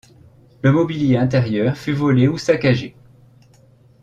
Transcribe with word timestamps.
Le 0.63 0.71
mobilier 0.71 1.15
intérieur 1.17 1.77
fut 1.77 1.93
volé 1.93 2.27
ou 2.27 2.35
saccagé. 2.39 2.95